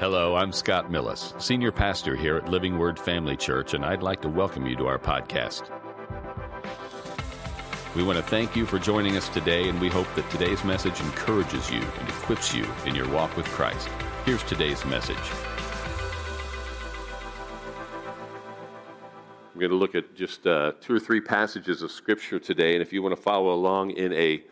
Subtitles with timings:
[0.00, 4.22] Hello, I'm Scott Millis, Senior Pastor here at Living Word Family Church, and I'd like
[4.22, 5.68] to welcome you to our podcast.
[7.94, 10.98] We want to thank you for joining us today, and we hope that today's message
[11.02, 13.90] encourages you and equips you in your walk with Christ.
[14.24, 15.18] Here's today's message.
[19.52, 22.80] I'm going to look at just uh, two or three passages of Scripture today, and
[22.80, 24.44] if you want to follow along in a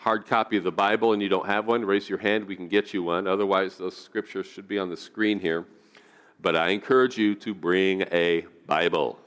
[0.00, 2.46] hard copy of the Bible and you don't have one, raise your hand.
[2.46, 3.26] We can get you one.
[3.26, 5.66] Otherwise, those scriptures should be on the screen here.
[6.40, 9.18] But I encourage you to bring a Bible.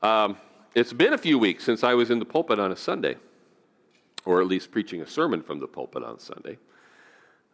[0.00, 0.38] Um,
[0.74, 3.16] it's been a few weeks since I was in the pulpit on a Sunday,
[4.24, 6.56] or at least preaching a sermon from the pulpit on Sunday.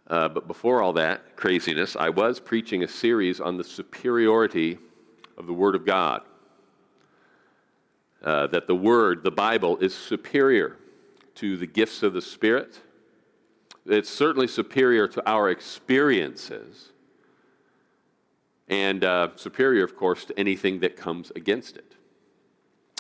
[0.07, 4.79] Uh, but before all that craziness, I was preaching a series on the superiority
[5.37, 6.23] of the Word of God.
[8.23, 10.77] Uh, that the Word, the Bible, is superior
[11.37, 12.81] to the gifts of the Spirit.
[13.87, 16.93] It's certainly superior to our experiences,
[18.69, 21.95] and uh, superior, of course, to anything that comes against it.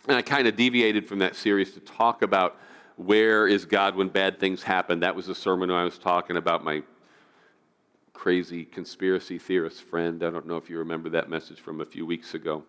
[0.07, 2.57] And I kind of deviated from that series to talk about
[2.97, 5.01] where is God when bad things happen.
[5.01, 6.83] That was the sermon I was talking about my
[8.13, 10.23] crazy conspiracy theorist friend.
[10.23, 12.65] I don't know if you remember that message from a few weeks ago.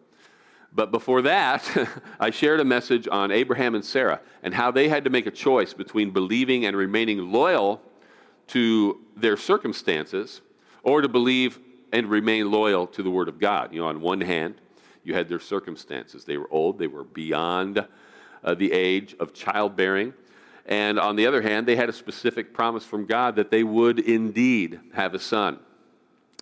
[0.74, 1.68] But before that,
[2.20, 5.32] I shared a message on Abraham and Sarah and how they had to make a
[5.32, 7.82] choice between believing and remaining loyal
[8.48, 10.42] to their circumstances
[10.84, 11.60] or to believe
[11.92, 13.74] and remain loyal to the Word of God.
[13.74, 14.56] You know, on one hand,
[15.04, 16.26] you had their circumstances.
[16.26, 17.86] They were old, they were beyond
[18.44, 20.14] uh, the age of childbearing.
[20.66, 24.00] And on the other hand, they had a specific promise from God that they would
[24.00, 25.60] indeed have a son.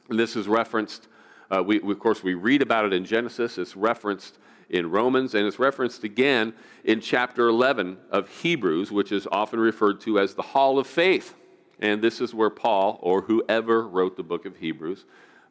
[0.09, 1.07] And this is referenced
[1.51, 3.57] uh, we, we, of course, we read about it in Genesis.
[3.57, 4.37] It's referenced
[4.69, 10.01] in Romans, and it's referenced again in chapter 11 of Hebrews, which is often referred
[10.01, 11.35] to as the Hall of Faith.
[11.79, 15.05] And this is where Paul, or whoever wrote the book of Hebrews,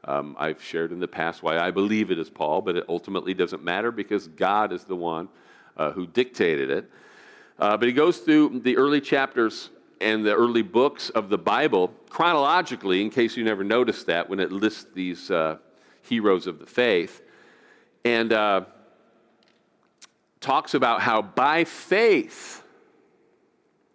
[0.05, 3.34] um, I've shared in the past why I believe it is Paul, but it ultimately
[3.34, 5.28] doesn't matter because God is the one
[5.77, 6.91] uh, who dictated it.
[7.59, 11.88] Uh, but he goes through the early chapters and the early books of the Bible
[12.10, 15.56] chronologically, in case you never noticed that, when it lists these uh,
[16.04, 17.22] heroes of the faith,
[18.04, 18.62] and uh,
[20.41, 22.62] talks about how by faith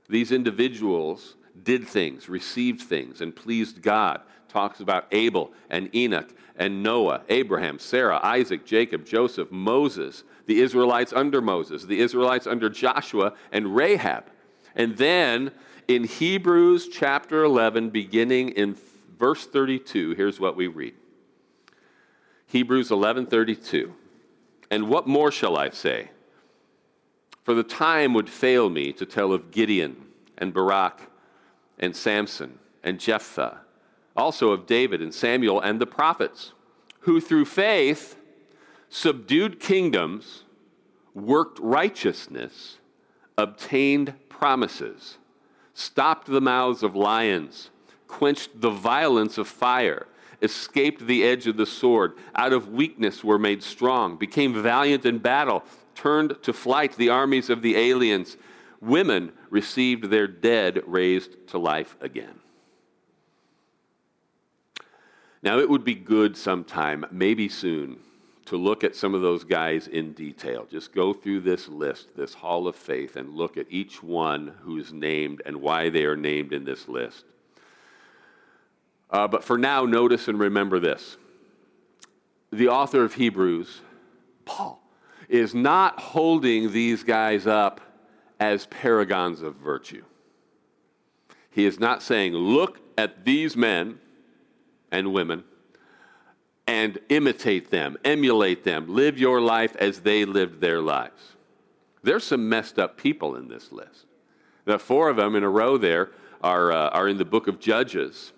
[0.10, 4.22] these individuals did things, received things, and pleased God.
[4.48, 11.14] Talks about Abel and Enoch and Noah, Abraham, Sarah, Isaac, Jacob, Joseph, Moses, the Israelites
[11.14, 14.26] under Moses, the Israelites under Joshua, and Rahab.
[14.76, 15.52] And then
[15.88, 18.76] in Hebrews chapter 11, beginning in
[19.18, 20.96] verse 32, here's what we read
[22.50, 23.94] Hebrews 11:32.
[24.72, 26.10] And what more shall I say?
[27.44, 31.12] For the time would fail me to tell of Gideon and Barak
[31.78, 33.62] and Samson and Jephthah,
[34.18, 36.54] also of David and Samuel and the prophets,
[37.02, 38.18] who through faith
[38.90, 40.44] subdued kingdoms,
[41.14, 42.80] worked righteousness,
[43.38, 45.20] obtained promises,
[45.76, 47.70] stopped the mouths of lions,
[48.08, 50.08] quenched the violence of fire
[50.42, 55.18] escaped the edge of the sword, out of weakness were made strong, became valiant in
[55.20, 55.64] battle,
[55.96, 58.38] turned to flight the armies of the aliens.
[58.82, 62.40] Women received their dead raised to life again.
[65.42, 68.00] Now, it would be good sometime, maybe soon,
[68.46, 70.68] to look at some of those guys in detail.
[70.70, 74.92] Just go through this list, this hall of faith, and look at each one who's
[74.92, 77.26] named and why they are named in this list.
[79.12, 81.18] Uh, but for now, notice and remember this.
[82.52, 83.82] The author of Hebrews,
[84.46, 84.82] Paul,
[85.28, 87.82] is not holding these guys up
[88.40, 90.04] as paragons of virtue.
[91.52, 94.00] He is not saying, look at these men
[94.92, 95.44] and women
[96.68, 101.36] and imitate them, emulate them, live your life as they lived their lives.
[102.04, 104.06] There's some messed up people in this list.
[104.66, 107.60] The four of them in a row there are, uh, are in the book of
[107.60, 108.32] Judges.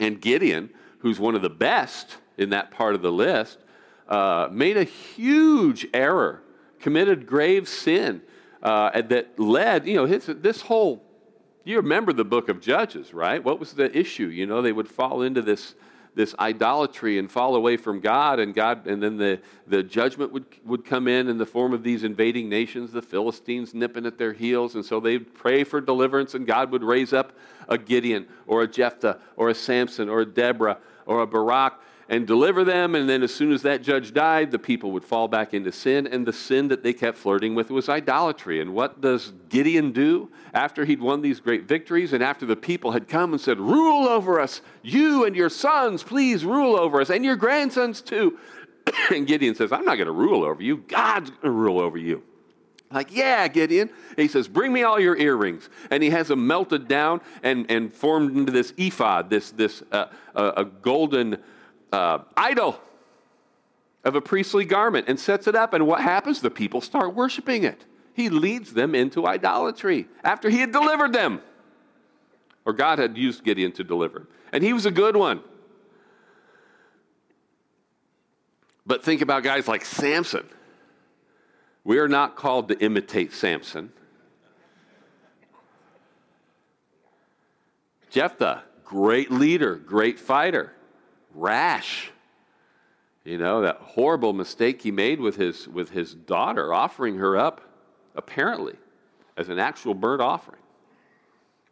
[0.00, 3.58] And Gideon, who's one of the best in that part of the list,
[4.08, 6.42] uh, made a huge error,
[6.80, 8.22] committed grave sin
[8.62, 11.04] uh, that led, you know, his, this whole,
[11.64, 13.42] you remember the book of Judges, right?
[13.44, 14.26] What was the issue?
[14.26, 15.74] You know, they would fall into this
[16.14, 20.44] this idolatry and fall away from God, and God, and then the, the judgment would,
[20.64, 24.32] would come in in the form of these invading nations, the Philistines nipping at their
[24.32, 27.32] heels, and so they'd pray for deliverance, and God would raise up
[27.68, 31.80] a Gideon or a Jephthah or a Samson or a Deborah or a Barak,
[32.10, 32.96] and deliver them.
[32.96, 36.08] And then, as soon as that judge died, the people would fall back into sin.
[36.08, 38.60] And the sin that they kept flirting with was idolatry.
[38.60, 42.90] And what does Gideon do after he'd won these great victories and after the people
[42.90, 47.10] had come and said, Rule over us, you and your sons, please rule over us,
[47.10, 48.38] and your grandsons too?
[49.10, 51.96] and Gideon says, I'm not going to rule over you, God's going to rule over
[51.96, 52.24] you.
[52.92, 53.88] Like, yeah, Gideon.
[54.16, 55.70] he says, Bring me all your earrings.
[55.92, 60.06] And he has them melted down and, and formed into this ephod, this, this uh,
[60.34, 61.38] uh, a golden
[61.92, 62.80] uh, idol
[64.04, 65.74] of a priestly garment, and sets it up.
[65.74, 66.40] And what happens?
[66.40, 67.84] The people start worshiping it.
[68.14, 71.40] He leads them into idolatry after he had delivered them.
[72.64, 74.26] Or God had used Gideon to deliver.
[74.52, 75.42] And he was a good one.
[78.86, 80.48] But think about guys like Samson.
[81.84, 83.92] We are not called to imitate Samson.
[88.10, 90.72] Jephthah, great leader, great fighter,
[91.34, 92.10] rash.
[93.24, 97.60] You know, that horrible mistake he made with his, with his daughter, offering her up,
[98.14, 98.76] apparently,
[99.36, 100.60] as an actual burnt offering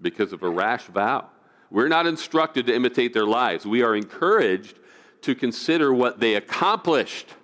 [0.00, 1.28] because of a rash vow.
[1.70, 3.66] We're not instructed to imitate their lives.
[3.66, 4.78] We are encouraged
[5.22, 7.34] to consider what they accomplished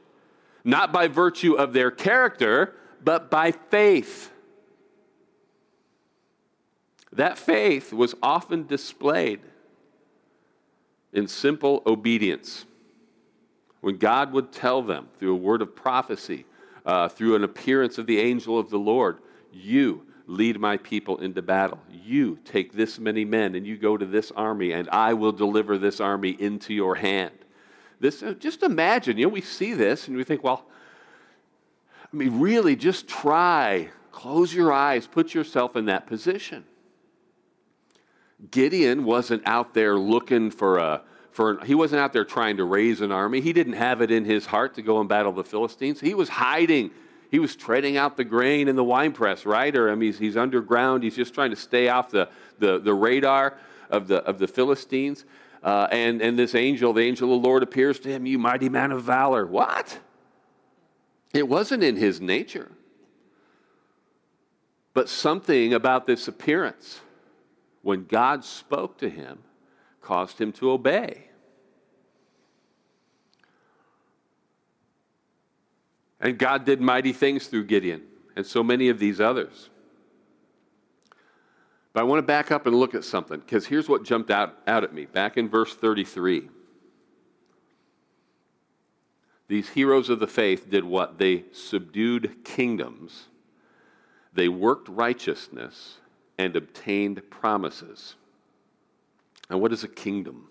[0.65, 4.31] not by virtue of their character, but by faith.
[7.13, 9.41] That faith was often displayed
[11.15, 12.67] in simple obedience.
[13.81, 16.45] When God would tell them through a word of prophecy,
[16.85, 19.19] uh, through an appearance of the angel of the Lord,
[19.53, 21.79] You lead my people into battle.
[21.91, 25.79] You take this many men and you go to this army, and I will deliver
[25.79, 27.33] this army into your hand.
[28.01, 30.67] This, uh, just imagine, you know, we see this and we think, well,
[32.13, 36.65] I mean, really just try, close your eyes, put yourself in that position.
[38.51, 43.01] Gideon wasn't out there looking for a, for, he wasn't out there trying to raise
[43.01, 43.41] an army.
[43.41, 46.01] He didn't have it in his heart to go and battle the Philistines.
[46.01, 46.91] He was hiding.
[47.31, 49.75] He was treading out the grain in the winepress, right?
[49.75, 51.03] Or I mean, he's, he's underground.
[51.03, 52.29] He's just trying to stay off the,
[52.59, 53.59] the, the radar
[53.91, 55.25] of the, of the Philistines.
[55.63, 58.69] Uh, and, and this angel, the angel of the Lord, appears to him, You mighty
[58.69, 59.47] man of valor.
[59.47, 59.99] What?
[61.33, 62.71] It wasn't in his nature.
[64.93, 67.01] But something about this appearance,
[67.85, 69.39] when God spoke to him,
[70.01, 71.29] caused him to obey.
[76.19, 78.03] And God did mighty things through Gideon
[78.35, 79.69] and so many of these others.
[81.93, 84.57] But I want to back up and look at something because here's what jumped out,
[84.67, 86.49] out at me back in verse 33.
[89.47, 91.19] These heroes of the faith did what?
[91.19, 93.29] They subdued kingdoms,
[94.33, 95.99] they worked righteousness,
[96.39, 98.17] and obtained promises.
[99.51, 100.49] And what is a kingdom?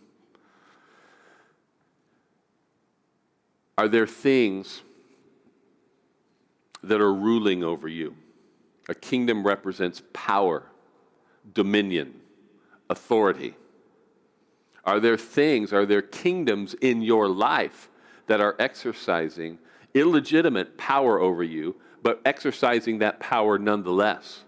[3.77, 4.81] Are there things
[6.83, 8.15] that are ruling over you?
[8.89, 10.63] A kingdom represents power
[11.53, 12.13] dominion,
[12.89, 13.55] authority?
[14.85, 17.89] Are there things, are there kingdoms in your life
[18.27, 19.57] that are exercising
[19.93, 24.43] illegitimate power over you, but exercising that power nonetheless?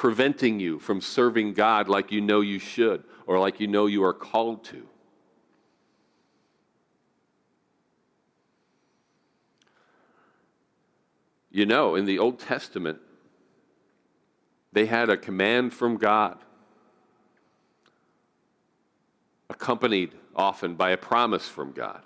[0.00, 4.02] Preventing you from serving God like you know you should or like you know you
[4.02, 4.86] are called to?
[11.50, 12.98] You know, in the Old Testament,
[14.72, 16.38] they had a command from God,
[19.50, 22.00] accompanied often by a promise from God.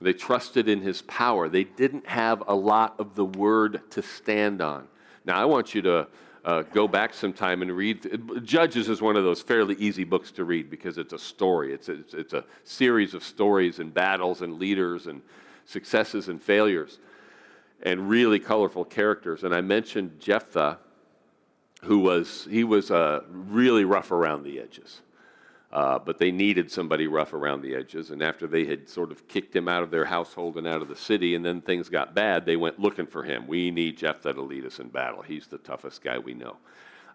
[0.00, 1.48] They trusted in his power.
[1.48, 4.88] They didn't have a lot of the word to stand on.
[5.26, 6.08] Now, I want you to
[6.44, 8.42] uh, go back sometime and read.
[8.44, 11.74] Judges is one of those fairly easy books to read because it's a story.
[11.74, 15.20] It's it's, it's a series of stories and battles and leaders and
[15.64, 17.00] successes and failures
[17.82, 19.42] and really colorful characters.
[19.42, 20.78] And I mentioned Jephthah
[21.82, 25.00] who was, he was uh, really rough around the edges.
[25.72, 28.10] Uh, but they needed somebody rough around the edges.
[28.10, 30.88] And after they had sort of kicked him out of their household and out of
[30.88, 33.46] the city, and then things got bad, they went looking for him.
[33.46, 35.22] We need Jephthah to lead us in battle.
[35.22, 36.56] He's the toughest guy we know.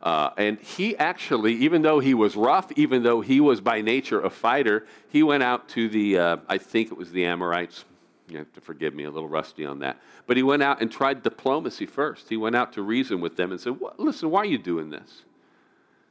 [0.04, 4.22] Uh, and he actually, even though he was rough, even though he was by nature
[4.22, 7.86] a fighter, he went out to the, uh, I think it was the Amorites,
[8.28, 10.02] you have to forgive me, a little rusty on that.
[10.26, 12.30] But he went out and tried diplomacy first.
[12.30, 15.24] He went out to reason with them and said, Listen, why are you doing this?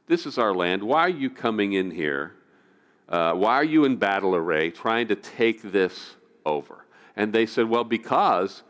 [0.07, 0.83] This is our land.
[0.83, 2.33] Why are you coming in here?
[3.07, 6.15] Uh, why are you in battle array trying to take this
[6.45, 6.85] over?
[7.15, 8.63] And they said, Well, because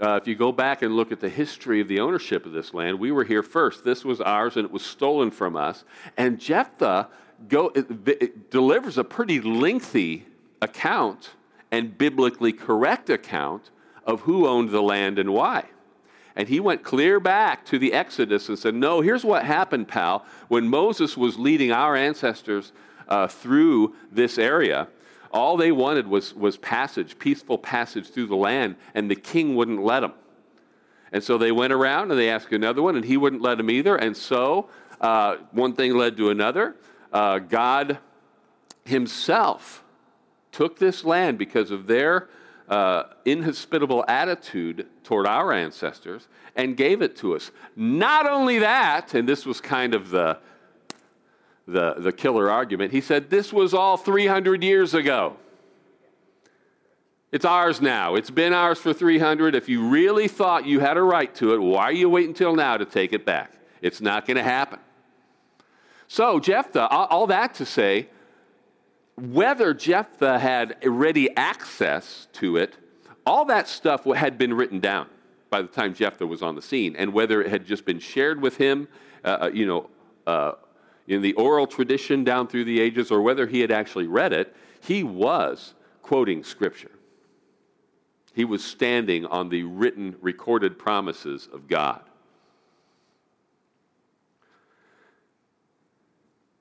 [0.00, 2.72] uh, if you go back and look at the history of the ownership of this
[2.72, 3.84] land, we were here first.
[3.84, 5.84] This was ours and it was stolen from us.
[6.16, 7.08] And Jephthah
[7.48, 10.26] go, it, it delivers a pretty lengthy
[10.62, 11.30] account
[11.70, 13.70] and biblically correct account
[14.04, 15.66] of who owned the land and why.
[16.38, 20.24] And he went clear back to the Exodus and said, No, here's what happened, pal.
[20.46, 22.72] When Moses was leading our ancestors
[23.08, 24.86] uh, through this area,
[25.32, 29.82] all they wanted was, was passage, peaceful passage through the land, and the king wouldn't
[29.82, 30.12] let them.
[31.10, 33.68] And so they went around and they asked another one, and he wouldn't let them
[33.68, 33.96] either.
[33.96, 34.68] And so
[35.00, 36.76] uh, one thing led to another.
[37.12, 37.98] Uh, God
[38.84, 39.82] himself
[40.52, 42.28] took this land because of their
[42.68, 47.50] uh, inhospitable attitude toward our ancestors and gave it to us.
[47.76, 50.38] Not only that, and this was kind of the,
[51.66, 55.36] the, the killer argument, he said, This was all 300 years ago.
[57.30, 58.14] It's ours now.
[58.14, 59.54] It's been ours for 300.
[59.54, 62.54] If you really thought you had a right to it, why are you waiting until
[62.54, 63.52] now to take it back?
[63.82, 64.78] It's not going to happen.
[66.08, 68.08] So, Jephthah, all that to say,
[69.18, 72.76] whether Jephthah had ready access to it,
[73.26, 75.08] all that stuff had been written down
[75.50, 78.40] by the time Jephthah was on the scene, and whether it had just been shared
[78.40, 78.88] with him,
[79.24, 79.90] uh, uh, you know,
[80.26, 80.52] uh,
[81.06, 84.54] in the oral tradition down through the ages, or whether he had actually read it,
[84.80, 86.90] he was quoting Scripture.
[88.34, 92.02] He was standing on the written, recorded promises of God.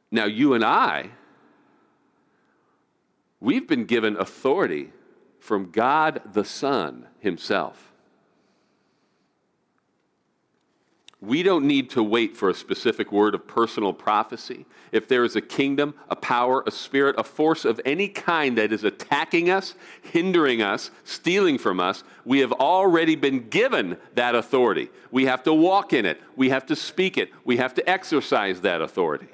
[0.09, 1.11] Now, you and I,
[3.39, 4.91] we've been given authority
[5.39, 7.87] from God the Son Himself.
[11.19, 14.67] We don't need to wait for a specific word of personal prophecy.
[14.91, 18.71] If there is a kingdom, a power, a spirit, a force of any kind that
[18.71, 24.89] is attacking us, hindering us, stealing from us, we have already been given that authority.
[25.09, 28.61] We have to walk in it, we have to speak it, we have to exercise
[28.61, 29.27] that authority.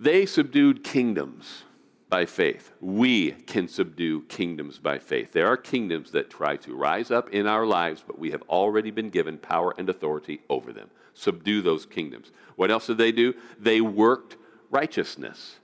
[0.00, 1.64] They subdued kingdoms
[2.08, 2.72] by faith.
[2.80, 5.32] We can subdue kingdoms by faith.
[5.32, 8.90] There are kingdoms that try to rise up in our lives, but we have already
[8.90, 10.88] been given power and authority over them.
[11.12, 12.32] Subdue those kingdoms.
[12.56, 13.34] What else did they do?
[13.58, 14.38] They worked
[14.70, 15.56] righteousness.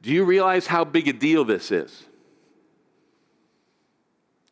[0.00, 2.04] Do you realize how big a deal this is?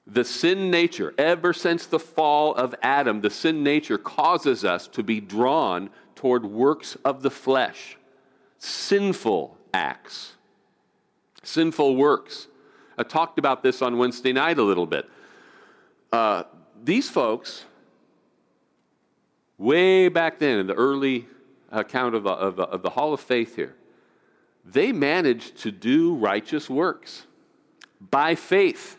[0.05, 5.05] The sin nature, ever since the fall of Adam, the sin nature causes us to
[5.05, 7.97] be drawn toward works of the flesh
[8.63, 10.35] sinful acts,
[11.43, 12.47] sinful works.
[12.97, 15.09] I talked about this on Wednesday night a little bit.
[16.13, 16.45] Uh,
[16.85, 17.65] these folks,
[19.59, 21.27] way back then in the early
[21.73, 23.75] account of the, of, the, of the Hall of Faith here,
[24.65, 27.27] they managed to do righteous works
[28.01, 28.97] by faith.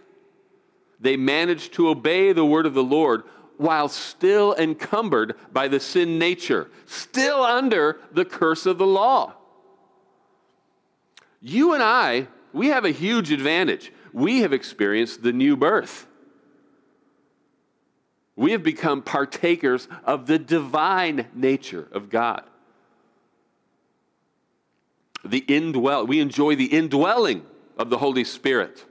[0.99, 3.23] They managed to obey the word of the Lord
[3.55, 9.35] while still encumbered by the sin nature, still under the curse of the law.
[11.43, 13.91] You and I, we have a huge advantage.
[14.13, 16.07] We have experienced the new birth.
[18.35, 22.43] We have become partakers of the divine nature of God.
[25.25, 27.45] The indwell, we enjoy the indwelling
[27.77, 28.85] of the Holy Spirit.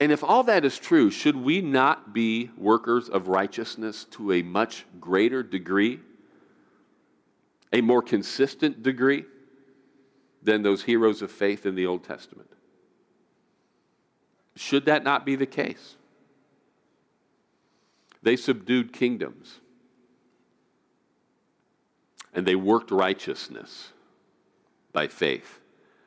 [0.00, 4.42] And if all that is true, should we not be workers of righteousness to a
[4.42, 6.00] much greater degree?
[7.72, 9.24] A more consistent degree?
[10.46, 12.48] Than those heroes of faith in the Old Testament.
[14.54, 15.96] Should that not be the case?
[18.22, 19.58] They subdued kingdoms
[22.32, 23.92] and they worked righteousness
[24.92, 25.58] by faith.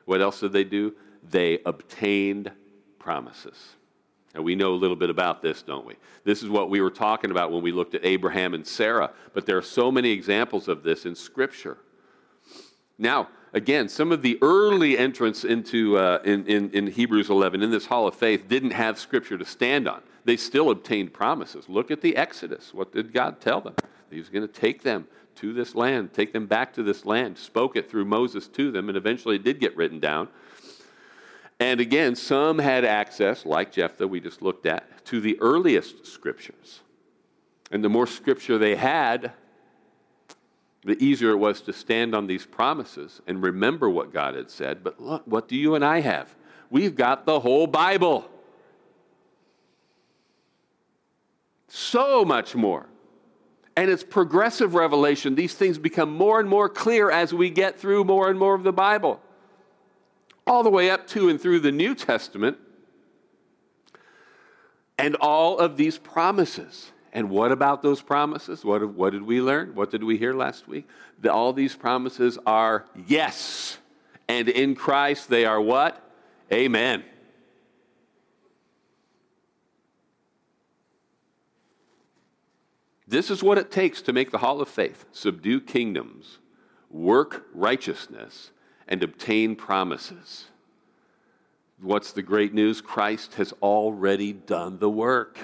[0.06, 0.94] What else did they do?
[1.22, 2.50] They obtained
[2.98, 3.76] promises.
[4.34, 5.96] And we know a little bit about this, don't we?
[6.24, 9.44] This is what we were talking about when we looked at Abraham and Sarah, but
[9.44, 11.76] there are so many examples of this in Scripture.
[12.96, 17.70] Now, again, some of the early entrants into uh, in, in, in, Hebrews 11 in
[17.70, 20.02] this hall of faith didn't have scripture to stand on.
[20.24, 21.68] They still obtained promises.
[21.68, 22.74] Look at the Exodus.
[22.74, 23.74] What did God tell them?
[24.10, 27.38] He was going to take them to this land, take them back to this land,
[27.38, 30.28] spoke it through Moses to them, and eventually it did get written down.
[31.58, 36.80] And again, some had access, like Jephthah, we just looked at, to the earliest scriptures.
[37.70, 39.32] And the more scripture they had,
[40.84, 44.82] the easier it was to stand on these promises and remember what God had said.
[44.82, 46.34] But look, what do you and I have?
[46.70, 48.30] We've got the whole Bible.
[51.68, 52.86] So much more.
[53.76, 55.34] And it's progressive revelation.
[55.34, 58.62] These things become more and more clear as we get through more and more of
[58.62, 59.20] the Bible.
[60.46, 62.56] All the way up to and through the New Testament.
[64.98, 68.64] And all of these promises And what about those promises?
[68.64, 69.74] What, what did we learn?
[69.74, 70.88] What did we hear last week?
[71.20, 73.78] That all these promises are yes.
[74.28, 76.00] And in Christ they are what?
[76.52, 77.04] Amen.
[83.08, 86.38] This is what it takes to make the hall of faith subdue kingdoms,
[86.90, 88.52] work righteousness,
[88.86, 90.44] and obtain promises.
[91.80, 92.80] What's the great news?
[92.80, 95.38] Christ has already done the work.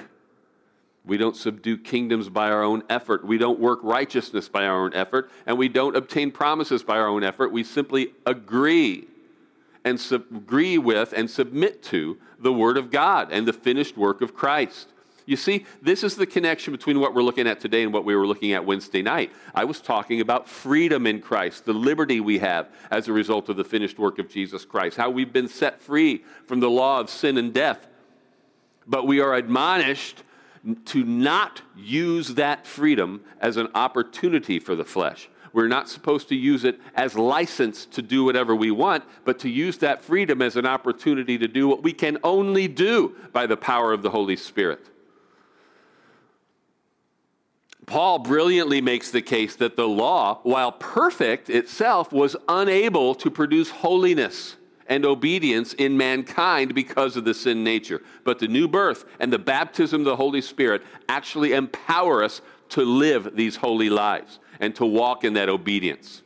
[1.07, 3.25] We don't subdue kingdoms by our own effort.
[3.25, 5.31] We don't work righteousness by our own effort.
[5.45, 7.51] And we don't obtain promises by our own effort.
[7.51, 9.07] We simply agree
[9.85, 14.21] and sub- agree with and submit to the Word of God and the finished work
[14.21, 14.89] of Christ.
[15.25, 18.15] You see, this is the connection between what we're looking at today and what we
[18.15, 19.31] were looking at Wednesday night.
[19.53, 23.57] I was talking about freedom in Christ, the liberty we have as a result of
[23.57, 27.09] the finished work of Jesus Christ, how we've been set free from the law of
[27.09, 27.87] sin and death.
[28.87, 30.23] But we are admonished
[30.85, 35.29] to not use that freedom as an opportunity for the flesh.
[35.53, 39.49] We're not supposed to use it as license to do whatever we want, but to
[39.49, 43.57] use that freedom as an opportunity to do what we can only do by the
[43.57, 44.85] power of the Holy Spirit.
[47.87, 53.69] Paul brilliantly makes the case that the law, while perfect itself, was unable to produce
[53.69, 54.57] holiness
[54.87, 58.01] and obedience in mankind because of the sin nature.
[58.23, 62.83] But the new birth and the baptism of the Holy Spirit actually empower us to
[62.83, 66.21] live these holy lives and to walk in that obedience.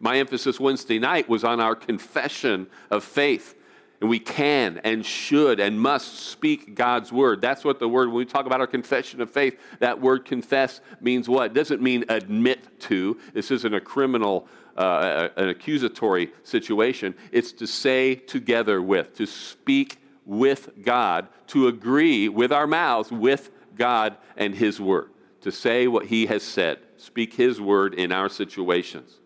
[0.00, 3.54] My emphasis Wednesday night was on our confession of faith
[4.00, 7.40] and we can and should and must speak God's word.
[7.42, 10.80] That's what the word, when we talk about our confession of faith, that word confess
[11.00, 11.50] means what?
[11.50, 13.18] It doesn't mean admit to.
[13.34, 14.48] This isn't a criminal,
[14.80, 17.14] uh, an accusatory situation.
[17.32, 23.50] It's to say together with, to speak with God, to agree with our mouths with
[23.76, 25.10] God and His word,
[25.42, 29.18] to say what He has said, speak His word in our situations.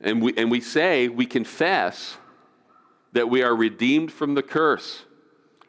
[0.00, 2.16] And we, and we say, we confess
[3.12, 5.02] that we are redeemed from the curse,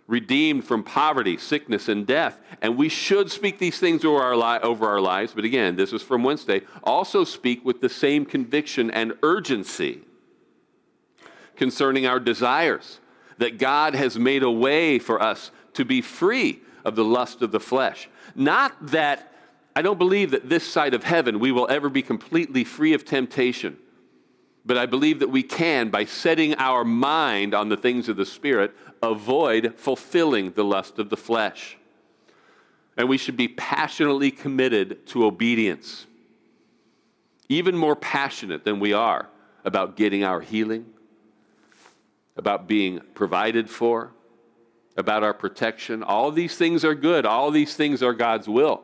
[0.10, 2.40] redeemed from poverty, sickness, and death.
[2.64, 5.34] And we should speak these things over our, li- over our lives.
[5.34, 6.62] But again, this is from Wednesday.
[6.84, 10.02] Also speak with the same conviction and urgency
[11.56, 13.00] concerning our desires,
[13.38, 17.52] that God has made a way for us to be free of the lust of
[17.52, 18.10] the flesh.
[18.34, 19.32] Not that,
[19.76, 23.06] I don't believe that this side of heaven we will ever be completely free of
[23.06, 23.78] temptation
[24.66, 28.26] but I believe that we can, by setting our mind on the things of the
[28.26, 31.78] Spirit, avoid fulfilling the lust of the flesh.
[32.98, 36.06] And we should be passionately committed to obedience,
[37.48, 39.30] even more passionate than we are
[39.64, 40.86] about getting our healing,
[42.36, 44.12] about being provided for,
[44.98, 46.04] about our protection.
[46.04, 48.84] All these things are good, all these things are God's will.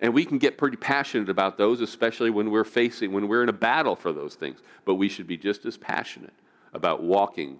[0.00, 3.48] And we can get pretty passionate about those, especially when we're facing, when we're in
[3.48, 4.60] a battle for those things.
[4.84, 6.34] But we should be just as passionate
[6.72, 7.58] about walking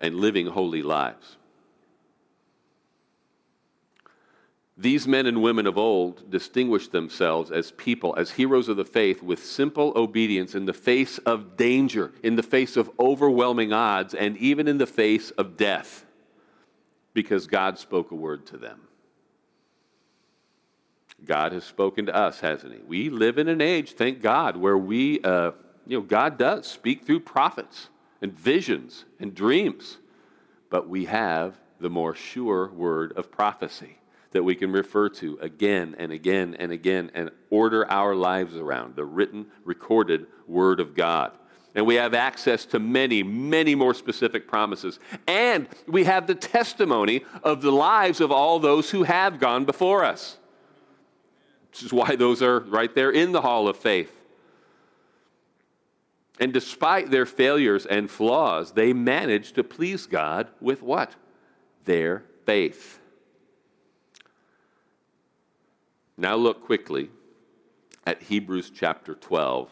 [0.00, 1.36] and living holy lives.
[4.80, 9.24] These men and women of old distinguished themselves as people, as heroes of the faith,
[9.24, 14.36] with simple obedience in the face of danger, in the face of overwhelming odds, and
[14.36, 16.06] even in the face of death,
[17.12, 18.82] because God spoke a word to them.
[21.24, 22.80] God has spoken to us, hasn't He?
[22.86, 25.52] We live in an age, thank God, where we, uh,
[25.86, 27.88] you know, God does speak through prophets
[28.22, 29.98] and visions and dreams,
[30.70, 33.98] but we have the more sure word of prophecy
[34.32, 38.94] that we can refer to again and again and again and order our lives around
[38.94, 41.32] the written, recorded word of God.
[41.74, 44.98] And we have access to many, many more specific promises.
[45.26, 50.04] And we have the testimony of the lives of all those who have gone before
[50.04, 50.38] us
[51.78, 54.12] which is why those are right there in the hall of faith.
[56.40, 61.14] And despite their failures and flaws, they managed to please God with what?
[61.84, 62.98] Their faith.
[66.16, 67.10] Now look quickly
[68.04, 69.70] at Hebrews chapter 12,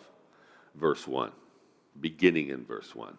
[0.76, 1.32] verse 1,
[2.00, 3.18] beginning in verse 1.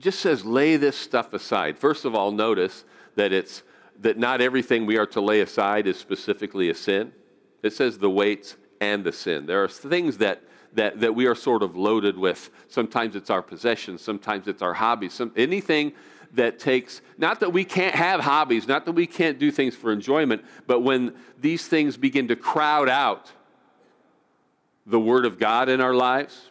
[0.00, 1.78] just says, lay this stuff aside.
[1.78, 2.84] First of all, notice
[3.16, 3.62] that it's
[4.00, 7.12] that not everything we are to lay aside is specifically a sin.
[7.64, 9.46] It says the weights and the sin.
[9.46, 10.42] There are things that
[10.74, 12.50] that, that we are sort of loaded with.
[12.68, 15.92] Sometimes it's our possessions, sometimes it's our hobbies, some, anything
[16.34, 19.92] that takes, not that we can't have hobbies, not that we can't do things for
[19.92, 23.32] enjoyment, but when these things begin to crowd out
[24.86, 26.50] the Word of God in our lives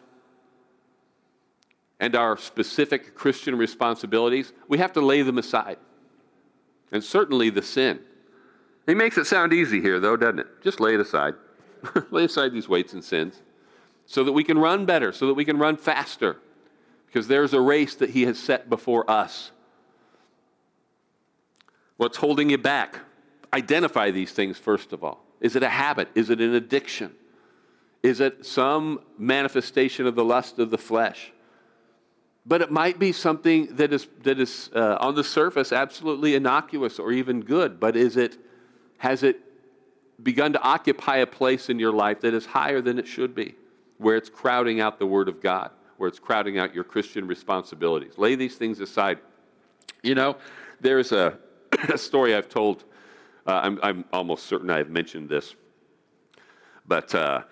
[2.00, 5.78] and our specific Christian responsibilities, we have to lay them aside.
[6.92, 8.00] And certainly the sin.
[8.86, 10.62] He makes it sound easy here, though, doesn't it?
[10.62, 11.34] Just lay it aside.
[12.10, 13.42] lay aside these weights and sins
[14.06, 16.38] so that we can run better, so that we can run faster,
[17.06, 19.50] because there's a race that He has set before us.
[21.98, 23.00] What's holding you back?
[23.52, 25.24] Identify these things first of all.
[25.40, 26.08] Is it a habit?
[26.14, 27.14] Is it an addiction?
[28.02, 31.32] Is it some manifestation of the lust of the flesh?
[32.48, 36.98] But it might be something that is, that is uh, on the surface absolutely innocuous
[36.98, 38.38] or even good, but is it,
[38.96, 39.38] has it
[40.22, 43.54] begun to occupy a place in your life that is higher than it should be?
[43.98, 48.16] where it's crowding out the Word of God, where it's crowding out your Christian responsibilities.
[48.16, 49.18] Lay these things aside.
[50.02, 50.36] You know,
[50.80, 51.36] there's a,
[51.92, 52.84] a story I've told,
[53.46, 55.54] uh, I'm, I'm, almost certain I've mentioned this,
[56.86, 57.42] but, uh,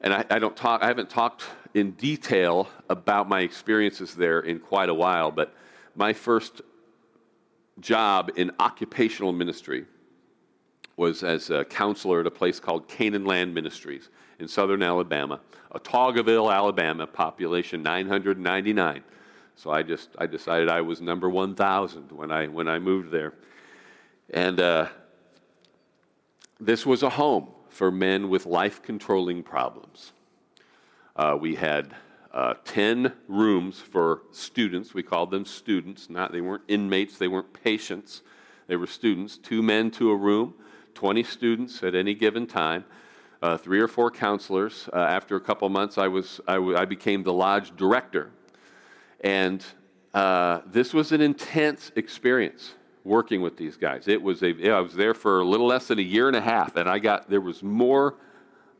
[0.00, 1.44] and I, I, don't talk, I haven't talked
[1.76, 5.54] in detail about my experiences there in quite a while, but
[5.94, 6.62] my first
[7.80, 9.84] job in occupational ministry
[10.96, 14.08] was as a counselor at a place called Canaan Land Ministries
[14.38, 15.38] in southern Alabama,
[15.74, 19.04] Autaugaville, Alabama, population 999.
[19.56, 23.34] So I just I decided I was number 1,000 when I when I moved there,
[24.30, 24.86] and uh,
[26.58, 30.12] this was a home for men with life controlling problems.
[31.16, 31.94] Uh, we had
[32.32, 34.92] uh, 10 rooms for students.
[34.92, 36.10] We called them students.
[36.10, 37.16] Not they weren't inmates.
[37.16, 38.22] They weren't patients.
[38.66, 39.38] They were students.
[39.38, 40.54] Two men to a room.
[40.94, 42.84] 20 students at any given time
[43.42, 44.88] uh, three or four counselors.
[44.92, 48.30] Uh, after a couple months, I, was, I, w- I became the lodge director.
[49.20, 49.64] And
[50.14, 52.74] uh, this was an intense experience
[53.04, 54.08] working with these guys.
[54.08, 56.76] It was I was there for a little less than a year and a half,
[56.76, 58.14] and I got, there was more,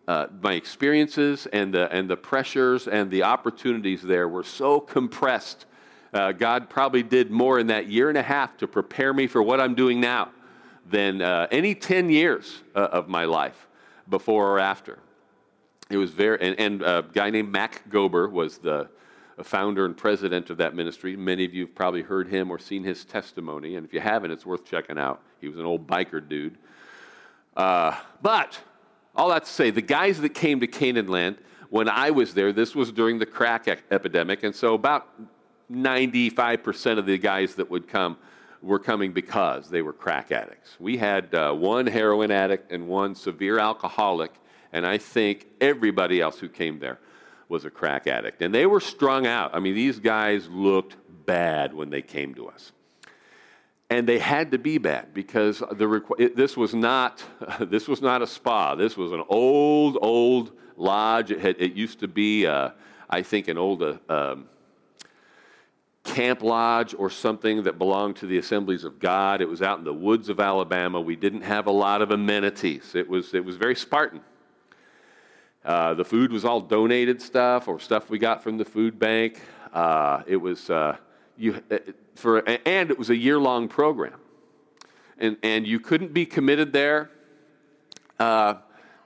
[0.09, 5.67] uh, my experiences and the, and the pressures and the opportunities there were so compressed.
[6.13, 9.43] Uh, God probably did more in that year and a half to prepare me for
[9.43, 10.31] what I'm doing now
[10.89, 13.67] than uh, any 10 years of my life
[14.09, 14.99] before or after.
[15.91, 18.89] It was very, and, and a guy named Mac Gober was the
[19.43, 21.17] founder and president of that ministry.
[21.17, 24.31] Many of you have probably heard him or seen his testimony, and if you haven't,
[24.31, 25.23] it's worth checking out.
[25.41, 26.57] He was an old biker dude.
[27.57, 28.59] Uh, but
[29.17, 31.37] all that to say, the guys that came to Canaan land
[31.71, 35.09] when I was there, this was during the crack epidemic, and so about
[35.71, 38.17] 95% of the guys that would come
[38.63, 40.77] were coming because they were crack addicts.
[40.79, 44.33] We had uh, one heroin addict and one severe alcoholic,
[44.73, 46.99] and I think everybody else who came there
[47.49, 48.43] was a crack addict.
[48.43, 49.55] And they were strung out.
[49.55, 52.73] I mean, these guys looked bad when they came to us.
[53.89, 57.23] And they had to be bad because the, it, this, was not,
[57.61, 58.75] this was not a spa.
[58.75, 61.31] This was an old, old lodge.
[61.31, 62.71] It, had, it used to be, uh,
[63.09, 64.49] I think, an old uh, um,
[66.03, 69.41] camp lodge or something that belonged to the Assemblies of God.
[69.41, 71.01] It was out in the woods of Alabama.
[71.01, 72.95] We didn't have a lot of amenities.
[72.95, 74.21] It was, it was very Spartan.
[75.65, 79.41] Uh, the food was all donated stuff or stuff we got from the food bank.
[79.73, 80.97] Uh, it was uh,
[81.37, 81.79] you uh,
[82.15, 84.19] for and it was a year long program,
[85.19, 87.11] and and you couldn't be committed there.
[88.19, 88.55] Uh,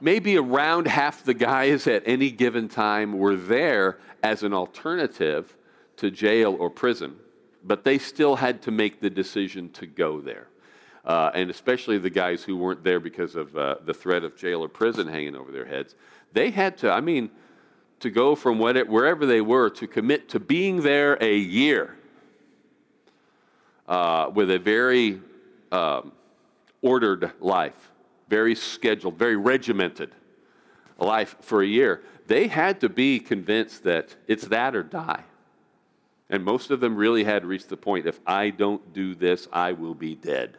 [0.00, 5.56] maybe around half the guys at any given time were there as an alternative
[5.96, 7.16] to jail or prison,
[7.64, 10.46] but they still had to make the decision to go there.
[11.04, 14.62] Uh, and especially the guys who weren't there because of uh, the threat of jail
[14.62, 15.94] or prison hanging over their heads,
[16.32, 17.30] they had to, I mean,
[18.00, 21.96] to go from wherever they were to commit to being there a year
[23.90, 25.20] uh, with a very
[25.72, 26.12] um,
[26.80, 27.90] ordered life,
[28.28, 30.12] very scheduled, very regimented
[30.96, 32.02] life for a year.
[32.28, 35.24] They had to be convinced that it's that or die.
[36.28, 39.72] And most of them really had reached the point if I don't do this, I
[39.72, 40.56] will be dead.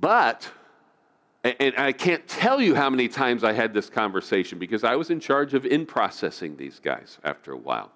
[0.00, 0.48] But,
[1.42, 5.10] and I can't tell you how many times I had this conversation because I was
[5.10, 7.90] in charge of in processing these guys after a while.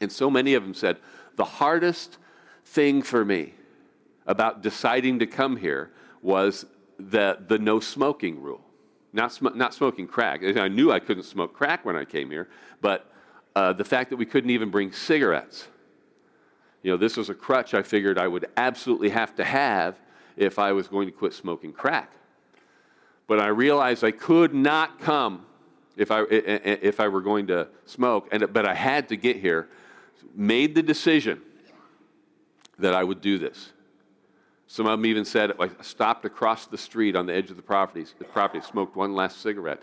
[0.00, 0.98] And so many of them said,
[1.38, 2.18] the hardest
[2.66, 3.54] thing for me
[4.26, 6.66] about deciding to come here was
[6.98, 8.60] the, the no smoking rule.
[9.14, 10.42] Not, sm- not smoking crack.
[10.44, 12.48] I knew I couldn't smoke crack when I came here,
[12.82, 13.10] but
[13.56, 15.68] uh, the fact that we couldn't even bring cigarettes
[16.82, 19.98] You know, this was a crutch I figured I would absolutely have to have
[20.36, 22.12] if I was going to quit smoking crack.
[23.26, 25.46] But I realized I could not come
[25.96, 29.68] if I, if I were going to smoke, and, but I had to get here.
[30.38, 31.42] Made the decision
[32.78, 33.72] that I would do this.
[34.68, 37.62] Some of them even said, I stopped across the street on the edge of the
[37.62, 39.82] property, the property, smoked one last cigarette.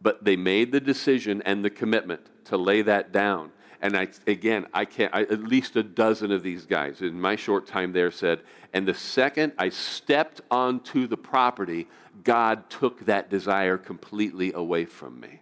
[0.00, 3.52] But they made the decision and the commitment to lay that down.
[3.82, 7.36] And I, again, I can't, I, at least a dozen of these guys in my
[7.36, 8.40] short time there said,
[8.72, 11.88] and the second I stepped onto the property,
[12.22, 15.40] God took that desire completely away from me.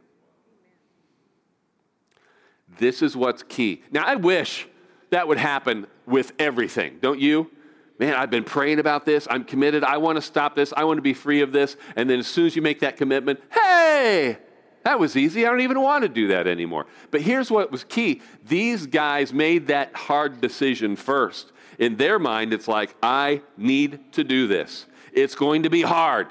[2.79, 3.83] This is what's key.
[3.91, 4.67] Now, I wish
[5.11, 7.51] that would happen with everything, don't you?
[7.99, 9.29] Man, I've been praying about this.
[9.31, 9.85] I'm committed.
[9.85, 10.73] I want to stop this.
[10.77, 11.77] I want to be free of this.
[11.95, 14.39] And then as soon as you make that commitment, hey,
[14.85, 15.47] that was easy.
[15.47, 16.87] I don't even want to do that anymore.
[17.11, 21.53] But here's what was key these guys made that hard decision first.
[21.79, 24.87] In their mind, it's like, I need to do this.
[25.13, 26.29] It's going to be hard.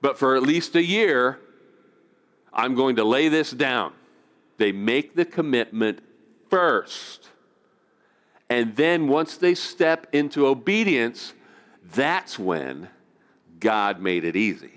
[0.00, 1.38] But for at least a year,
[2.52, 3.92] I'm going to lay this down.
[4.58, 6.00] They make the commitment
[6.50, 7.28] first.
[8.50, 11.32] And then once they step into obedience,
[11.94, 12.88] that's when
[13.60, 14.72] God made it easy.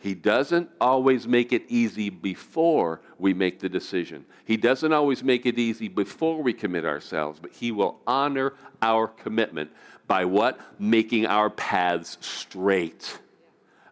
[0.00, 4.24] He doesn't always make it easy before we make the decision.
[4.44, 9.08] He doesn't always make it easy before we commit ourselves, but He will honor our
[9.08, 9.70] commitment
[10.06, 10.60] by what?
[10.78, 13.18] Making our paths straight,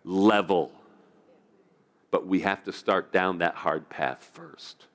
[0.04, 0.70] level.
[2.10, 4.86] But we have to start down that hard path first.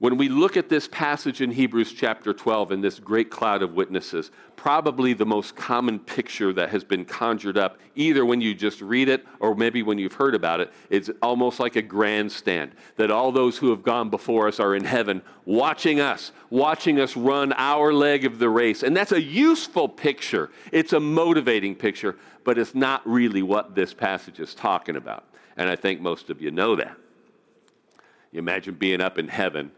[0.00, 3.74] When we look at this passage in Hebrews chapter 12 and this great cloud of
[3.74, 8.80] witnesses, probably the most common picture that has been conjured up, either when you just
[8.80, 12.72] read it or maybe when you've heard about it, it's almost like a grandstand.
[12.96, 17.14] That all those who have gone before us are in heaven watching us, watching us
[17.14, 18.82] run our leg of the race.
[18.82, 23.92] And that's a useful picture, it's a motivating picture, but it's not really what this
[23.92, 25.26] passage is talking about.
[25.58, 26.96] And I think most of you know that.
[28.32, 29.72] You imagine being up in heaven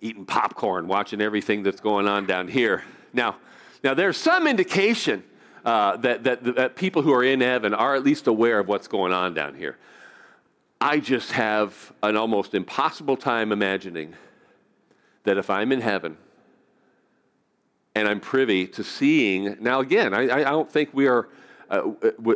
[0.00, 2.84] eating popcorn, watching everything that's going on down here.
[3.12, 3.36] Now,
[3.82, 5.24] now there's some indication
[5.64, 8.88] uh, that, that, that people who are in heaven are at least aware of what's
[8.88, 9.78] going on down here.
[10.80, 14.14] I just have an almost impossible time imagining
[15.22, 16.18] that if I'm in heaven
[17.94, 21.28] and I'm privy to seeing, now again, I, I don't think we are,
[21.70, 21.92] uh,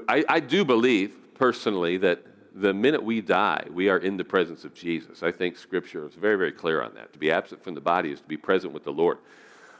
[0.08, 2.22] I, I do believe personally that
[2.54, 5.22] the minute we die, we are in the presence of Jesus.
[5.22, 7.12] I think Scripture is very, very clear on that.
[7.12, 9.18] To be absent from the body is to be present with the Lord.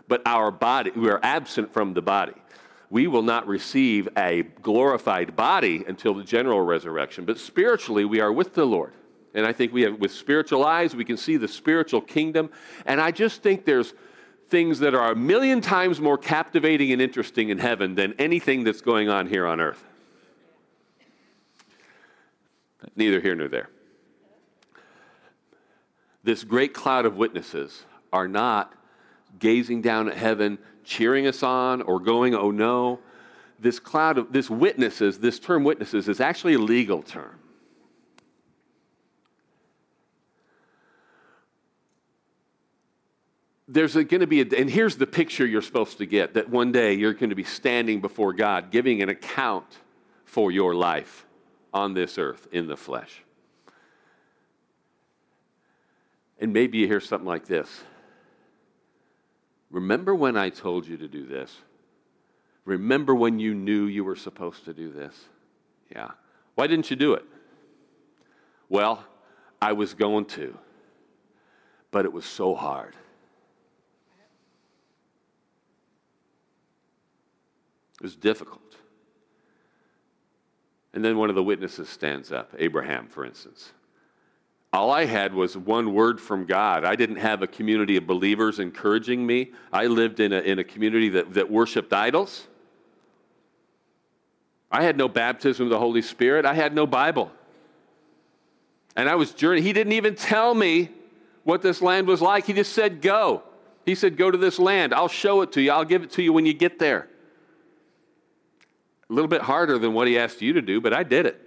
[0.06, 2.34] But our body, we are absent from the body.
[2.90, 8.32] We will not receive a glorified body until the general resurrection, but spiritually, we are
[8.32, 8.92] with the Lord.
[9.34, 12.50] And I think we have, with spiritual eyes, we can see the spiritual kingdom.
[12.86, 13.92] And I just think there's
[14.48, 18.80] things that are a million times more captivating and interesting in heaven than anything that's
[18.80, 19.84] going on here on earth.
[22.96, 23.70] Neither here nor there.
[26.22, 28.72] This great cloud of witnesses are not
[29.38, 33.00] gazing down at heaven, cheering us on, or going, oh no.
[33.58, 37.38] This cloud of, this witnesses, this term witnesses, is actually a legal term.
[43.68, 46.72] there's going to be a, and here's the picture you're supposed to get that one
[46.72, 49.66] day you're going to be standing before God giving an account
[50.24, 51.26] for your life
[51.78, 53.22] on this earth in the flesh.
[56.40, 57.68] And maybe you hear something like this
[59.70, 61.54] Remember when I told you to do this?
[62.64, 65.14] Remember when you knew you were supposed to do this?
[65.90, 66.10] Yeah.
[66.54, 67.24] Why didn't you do it?
[68.68, 69.04] Well,
[69.60, 70.56] I was going to,
[71.90, 72.94] but it was so hard.
[77.94, 78.77] It was difficult.
[80.94, 83.72] And then one of the witnesses stands up, Abraham, for instance.
[84.72, 86.84] All I had was one word from God.
[86.84, 89.52] I didn't have a community of believers encouraging me.
[89.72, 92.46] I lived in a, in a community that, that worshiped idols.
[94.70, 96.44] I had no baptism of the Holy Spirit.
[96.44, 97.30] I had no Bible.
[98.94, 99.64] And I was journeying.
[99.64, 100.90] He didn't even tell me
[101.44, 102.44] what this land was like.
[102.44, 103.42] He just said, Go.
[103.86, 104.92] He said, Go to this land.
[104.92, 105.70] I'll show it to you.
[105.70, 107.08] I'll give it to you when you get there.
[109.08, 111.40] A little bit harder than what he asked you to do, but I did it.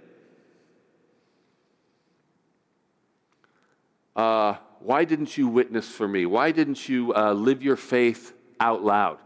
[4.14, 6.26] Uh, why didn't you witness for me?
[6.26, 9.18] Why didn't you uh, live your faith out loud?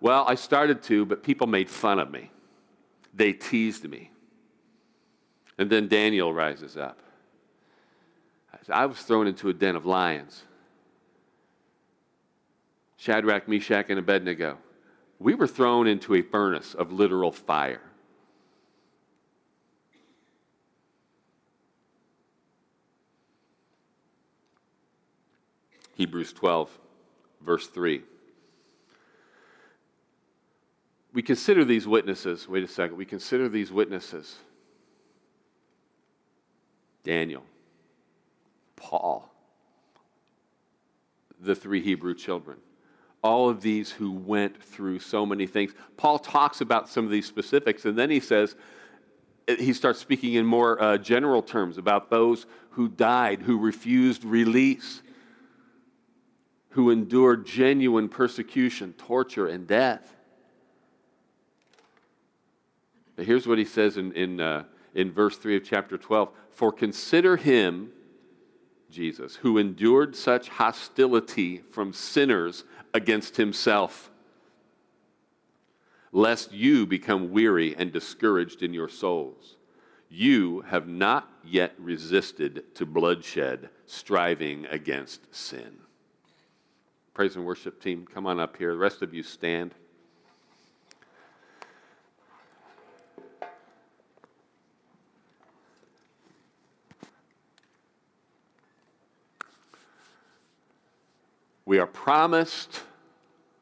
[0.00, 2.30] Well, I started to, but people made fun of me.
[3.14, 4.10] They teased me.
[5.56, 6.98] And then Daniel rises up.
[8.68, 10.42] I was thrown into a den of lions.
[12.96, 14.58] Shadrach, Meshach, and Abednego.
[15.24, 17.80] We were thrown into a furnace of literal fire.
[25.94, 26.78] Hebrews 12,
[27.40, 28.02] verse 3.
[31.14, 34.36] We consider these witnesses, wait a second, we consider these witnesses
[37.02, 37.44] Daniel,
[38.76, 39.32] Paul,
[41.40, 42.58] the three Hebrew children.
[43.24, 45.72] All of these who went through so many things.
[45.96, 48.54] Paul talks about some of these specifics, and then he says,
[49.46, 55.02] he starts speaking in more uh, general terms about those who died, who refused release,
[56.70, 60.14] who endured genuine persecution, torture, and death.
[63.16, 67.36] Here's what he says in, in, uh, in verse 3 of chapter 12 For consider
[67.36, 67.90] him,
[68.90, 74.10] Jesus, who endured such hostility from sinners against himself,
[76.12, 79.56] lest you become weary and discouraged in your souls.
[80.08, 85.76] You have not yet resisted to bloodshed, striving against sin.
[87.12, 88.72] Praise and worship team, come on up here.
[88.72, 89.74] The rest of you stand.
[101.74, 102.82] We are promised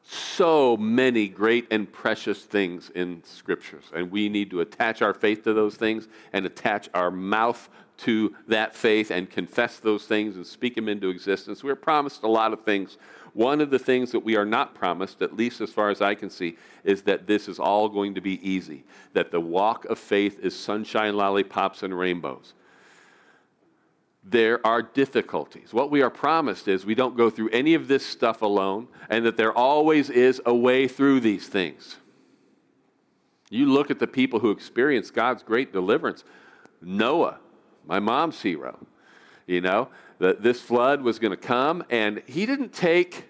[0.03, 5.43] so many great and precious things in scriptures, and we need to attach our faith
[5.45, 10.45] to those things and attach our mouth to that faith and confess those things and
[10.45, 11.63] speak them into existence.
[11.63, 12.99] We're promised a lot of things.
[13.33, 16.13] One of the things that we are not promised, at least as far as I
[16.13, 19.97] can see, is that this is all going to be easy, that the walk of
[19.97, 22.53] faith is sunshine, lollipops, and rainbows
[24.23, 25.73] there are difficulties.
[25.73, 29.25] What we are promised is we don't go through any of this stuff alone, and
[29.25, 31.97] that there always is a way through these things.
[33.49, 36.23] You look at the people who experienced God's great deliverance.
[36.81, 37.39] Noah,
[37.85, 38.87] my mom's hero,
[39.45, 43.25] you know, that this flood was going to come, and he didn't take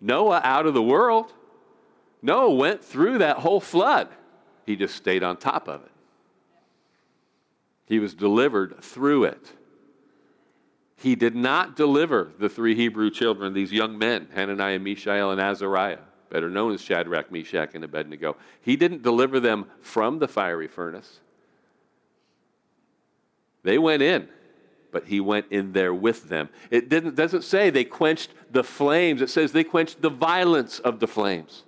[0.00, 1.32] Noah out of the world.
[2.20, 4.08] Noah went through that whole flood,
[4.66, 5.90] he just stayed on top of it.
[7.86, 9.52] He was delivered through it.
[11.02, 15.98] He did not deliver the three Hebrew children, these young men, Hananiah, Mishael, and Azariah,
[16.30, 18.36] better known as Shadrach, Meshach, and Abednego.
[18.60, 21.18] He didn't deliver them from the fiery furnace.
[23.64, 24.28] They went in,
[24.92, 26.48] but he went in there with them.
[26.70, 31.08] It doesn't say they quenched the flames, it says they quenched the violence of the
[31.08, 31.64] flames.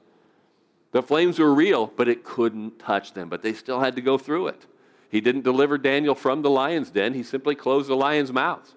[0.92, 4.16] The flames were real, but it couldn't touch them, but they still had to go
[4.16, 4.66] through it.
[5.10, 8.76] He didn't deliver Daniel from the lion's den, he simply closed the lion's mouth.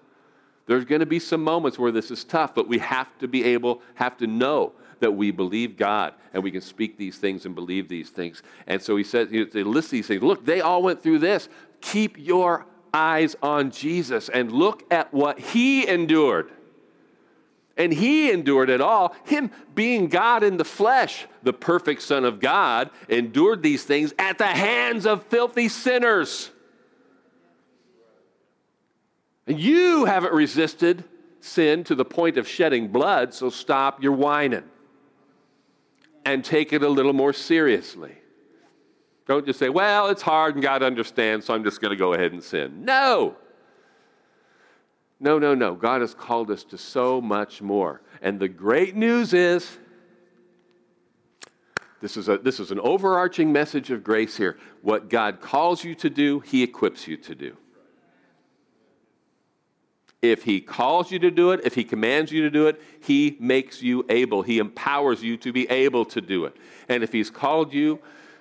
[0.68, 3.42] There's going to be some moments where this is tough, but we have to be
[3.42, 7.54] able, have to know that we believe God and we can speak these things and
[7.54, 8.42] believe these things.
[8.66, 10.22] And so he says, he lists these things.
[10.22, 11.48] Look, they all went through this.
[11.80, 16.50] Keep your eyes on Jesus and look at what he endured.
[17.78, 19.14] And he endured it all.
[19.24, 24.36] Him being God in the flesh, the perfect Son of God, endured these things at
[24.36, 26.50] the hands of filthy sinners.
[29.48, 31.04] You haven't resisted
[31.40, 34.64] sin to the point of shedding blood, so stop your whining
[36.24, 38.14] and take it a little more seriously.
[39.26, 42.14] Don't just say, well, it's hard and God understands, so I'm just going to go
[42.14, 42.84] ahead and sin.
[42.84, 43.36] No.
[45.20, 45.74] No, no, no.
[45.74, 48.02] God has called us to so much more.
[48.22, 49.78] And the great news is
[52.00, 54.56] this is, a, this is an overarching message of grace here.
[54.82, 57.56] What God calls you to do, He equips you to do.
[60.20, 63.36] If He calls you to do it, if He commands you to do it, He
[63.38, 64.42] makes you able.
[64.42, 66.56] He empowers you to be able to do it.
[66.88, 68.00] And if He's called you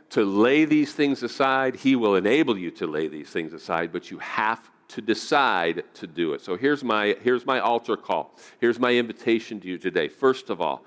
[0.10, 4.10] to lay these things aside, He will enable you to lay these things aside, but
[4.10, 6.42] you have to decide to do it.
[6.42, 8.36] So here's my, here's my altar call.
[8.60, 10.08] Here's my invitation to you today.
[10.08, 10.86] First of all,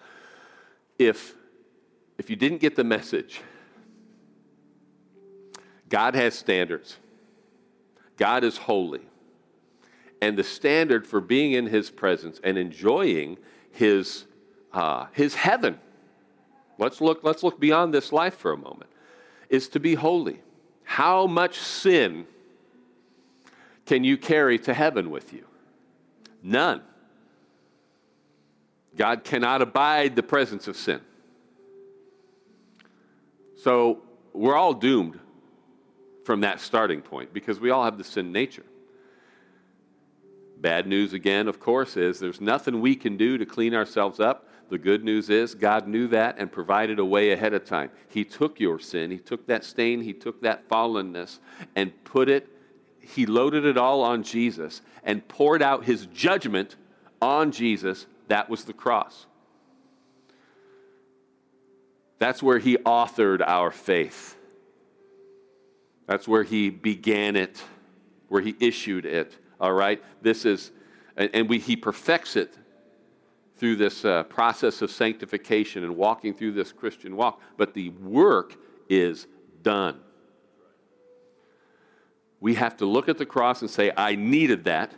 [0.98, 1.35] if,
[2.18, 3.40] if you didn't get the message,
[5.88, 6.96] God has standards,
[8.16, 9.02] God is holy
[10.21, 13.38] and the standard for being in his presence and enjoying
[13.73, 14.27] his,
[14.73, 15.79] uh, his heaven.
[16.79, 18.90] Let's look, let's look beyond this life for a moment.
[19.48, 20.40] Is to be holy.
[20.85, 22.27] How much sin
[23.87, 25.44] can you carry to heaven with you?
[26.42, 26.83] None.
[28.96, 31.00] God cannot abide the presence of sin.
[33.56, 34.02] So
[34.33, 35.18] we're all doomed
[36.25, 38.64] from that starting point because we all have the sin nature
[40.61, 44.46] Bad news again, of course, is there's nothing we can do to clean ourselves up.
[44.69, 47.90] The good news is God knew that and provided a way ahead of time.
[48.08, 51.38] He took your sin, He took that stain, He took that fallenness,
[51.75, 52.48] and put it,
[53.00, 56.77] He loaded it all on Jesus and poured out His judgment
[57.23, 58.06] on Jesus.
[58.29, 59.27] That was the cross.
[62.19, 64.37] That's where He authored our faith.
[66.06, 67.63] That's where He began it,
[68.29, 69.37] where He issued it.
[69.61, 70.02] All right?
[70.23, 70.73] This is,
[71.17, 72.56] and we, He perfects it
[73.56, 78.56] through this uh, process of sanctification and walking through this Christian walk, but the work
[78.88, 79.27] is
[79.63, 80.00] done.
[82.40, 84.94] We have to look at the cross and say, I needed that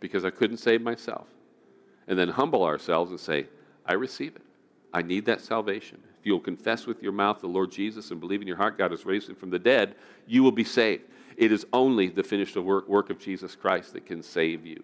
[0.00, 1.26] because I couldn't save myself.
[2.06, 3.46] And then humble ourselves and say,
[3.86, 4.42] I receive it.
[4.92, 5.98] I need that salvation.
[6.20, 8.90] If you'll confess with your mouth the Lord Jesus and believe in your heart God
[8.90, 9.94] has raised him from the dead,
[10.26, 11.04] you will be saved.
[11.36, 14.82] It is only the finished work, work of Jesus Christ that can save you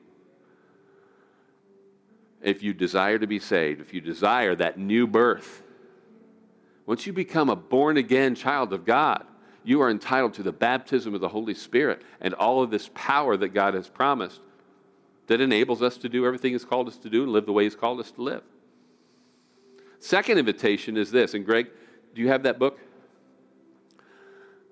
[2.42, 5.62] if you desire to be saved, if you desire that new birth,
[6.86, 9.26] once you become a born again child of God,
[9.62, 13.36] you are entitled to the baptism of the Holy Spirit and all of this power
[13.36, 14.40] that God has promised
[15.26, 17.64] that enables us to do everything He's called us to do and live the way
[17.64, 18.42] He's called us to live.
[19.98, 21.68] Second invitation is this, and Greg,
[22.14, 22.80] do you have that book?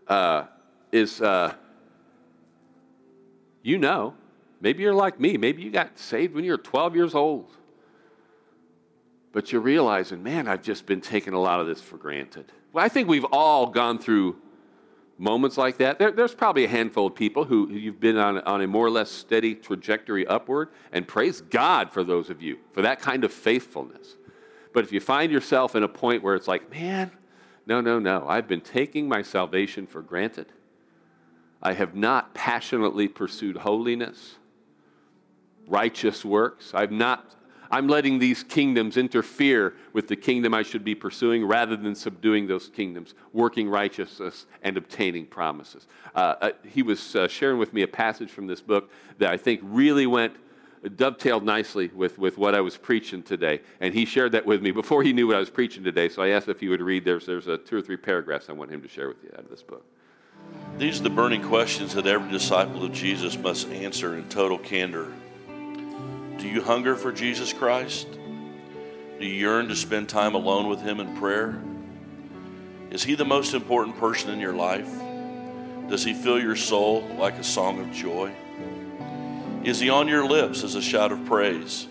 [0.09, 0.45] Uh,
[0.91, 1.55] is uh,
[3.69, 4.15] you know,
[4.63, 7.51] maybe you're like me, maybe you got saved when you were 12 years old.
[9.31, 12.51] But you're realizing, man, I've just been taking a lot of this for granted.
[12.73, 14.37] Well, I think we've all gone through
[15.19, 15.99] moments like that.
[15.99, 18.87] There, there's probably a handful of people who, who you've been on, on a more
[18.87, 23.23] or less steady trajectory upward, and praise God for those of you, for that kind
[23.23, 24.17] of faithfulness.
[24.73, 27.11] But if you find yourself in a point where it's like, man,
[27.67, 30.47] no, no, no, I've been taking my salvation for granted.
[31.63, 34.37] I have not passionately pursued holiness,
[35.67, 36.73] righteous works.
[36.75, 37.35] I've not
[37.71, 42.47] I'm letting these kingdoms interfere with the kingdom I should be pursuing rather than subduing
[42.47, 45.87] those kingdoms, working righteousness and obtaining promises.
[46.15, 49.37] Uh, uh, he was uh, sharing with me a passage from this book that I
[49.37, 50.35] think really went
[50.97, 53.61] dovetailed nicely with, with what I was preaching today.
[53.81, 56.09] And he shared that with me before he knew what I was preaching today.
[56.09, 57.05] So I asked if he would read.
[57.05, 59.41] There's, there's a two or three paragraphs I want him to share with you out
[59.41, 59.85] of this book.
[60.77, 65.13] These are the burning questions that every disciple of Jesus must answer in total candor
[66.39, 68.07] do you hunger for Jesus Christ?
[69.19, 71.61] Do you yearn to spend time alone with Him in prayer?
[72.91, 74.89] Is He the most important person in your life?
[75.89, 78.33] Does He fill your soul like a song of joy?
[79.65, 81.89] Is He on your lips as a shout of praise?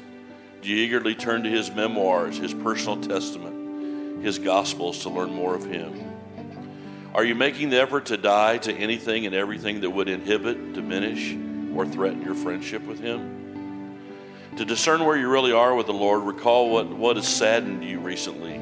[0.62, 5.56] Do you eagerly turn to His memoirs, His personal testament, His gospels to learn more
[5.56, 6.17] of Him?
[7.14, 11.36] Are you making the effort to die to anything and everything that would inhibit, diminish,
[11.76, 14.00] or threaten your friendship with Him?
[14.58, 18.00] To discern where you really are with the Lord, recall what, what has saddened you
[18.00, 18.58] recently.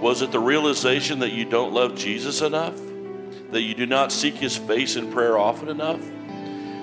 [0.00, 2.78] Was it the realization that you don't love Jesus enough?
[3.50, 6.00] That you do not seek his face in prayer often enough?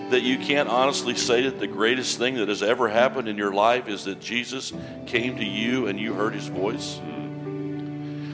[0.09, 3.53] That you can't honestly say that the greatest thing that has ever happened in your
[3.53, 4.73] life is that Jesus
[5.05, 6.99] came to you and you heard his voice?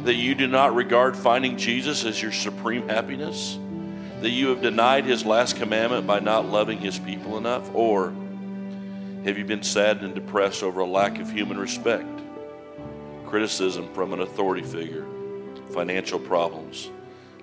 [0.03, 3.59] That you do not regard finding Jesus as your supreme happiness?
[4.21, 7.69] That you have denied his last commandment by not loving his people enough?
[7.75, 8.09] Or
[9.23, 12.07] have you been saddened and depressed over a lack of human respect,
[13.27, 15.05] criticism from an authority figure,
[15.69, 16.89] financial problems,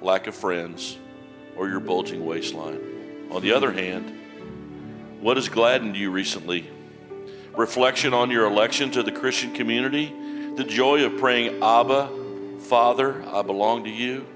[0.00, 0.98] lack of friends,
[1.56, 3.28] or your bulging waistline?
[3.30, 4.18] On the other hand,
[5.20, 6.68] what has gladdened you recently?
[7.56, 10.12] Reflection on your election to the Christian community?
[10.56, 12.11] The joy of praying, Abba,
[12.68, 14.26] Father, I belong to you?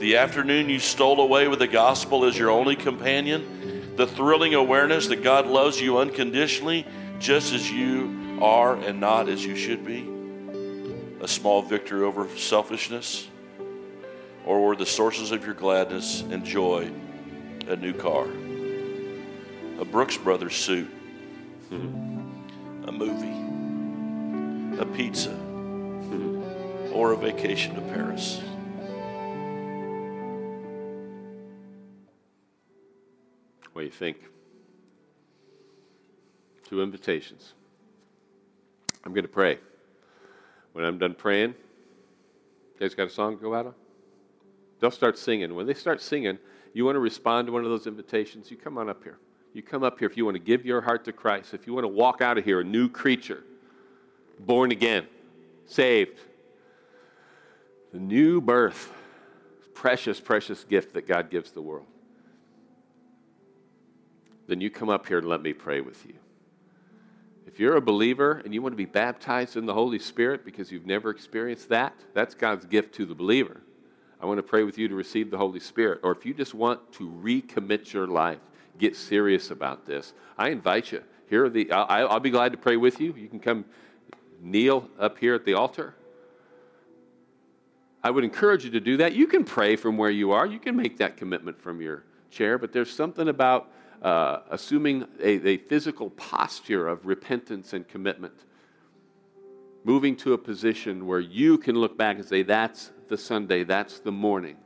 [0.00, 3.56] The afternoon you stole away with the gospel as your only companion?
[3.96, 6.86] the thrilling awareness that God loves you unconditionally,
[7.18, 10.06] just as you are and not as you should be?
[11.22, 13.26] A small victory over selfishness?
[14.44, 16.90] Or were the sources of your gladness and joy
[17.68, 18.26] a new car,
[19.80, 20.88] a Brooks Brothers suit,
[21.68, 22.88] mm-hmm.
[22.88, 25.36] a movie, a pizza,
[26.96, 28.40] or a vacation to Paris?
[33.74, 34.16] What do you think?
[36.66, 37.52] Two invitations.
[39.04, 39.58] I'm going to pray.
[40.72, 43.74] When I'm done praying, you guys got a song to go out on?
[44.80, 45.54] They'll start singing.
[45.54, 46.38] When they start singing,
[46.72, 49.18] you want to respond to one of those invitations, you come on up here.
[49.52, 51.74] You come up here if you want to give your heart to Christ, if you
[51.74, 53.44] want to walk out of here a new creature,
[54.40, 55.06] born again,
[55.66, 56.20] saved.
[57.96, 58.92] The new birth,
[59.72, 61.86] precious, precious gift that God gives the world
[64.48, 66.12] then you come up here and let me pray with you.
[67.46, 70.70] If you're a believer and you want to be baptized in the Holy Spirit because
[70.70, 73.62] you've never experienced that, that's God's gift to the believer.
[74.20, 76.00] I want to pray with you to receive the Holy Spirit.
[76.02, 78.40] Or if you just want to recommit your life,
[78.78, 81.02] get serious about this, I invite you.
[81.30, 83.14] Here are the, I'll, I'll be glad to pray with you.
[83.16, 83.64] You can come
[84.40, 85.94] kneel up here at the altar.
[88.06, 89.14] I would encourage you to do that.
[89.14, 92.56] You can pray from where you are, you can make that commitment from your chair,
[92.56, 98.44] but there's something about uh, assuming a, a physical posture of repentance and commitment.
[99.82, 103.98] Moving to a position where you can look back and say, That's the Sunday, that's
[103.98, 104.56] the morning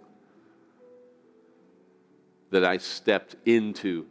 [2.50, 4.04] that I stepped into